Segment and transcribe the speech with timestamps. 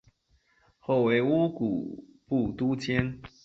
[0.79, 3.21] 后为乌古部都监。